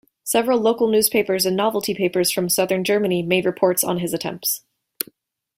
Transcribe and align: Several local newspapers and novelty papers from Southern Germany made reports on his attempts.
Several 0.23 0.59
local 0.59 0.87
newspapers 0.87 1.45
and 1.45 1.55
novelty 1.55 1.93
papers 1.93 2.31
from 2.31 2.49
Southern 2.49 2.83
Germany 2.83 3.21
made 3.21 3.45
reports 3.45 3.83
on 3.83 3.99
his 3.99 4.15
attempts. 4.15 4.63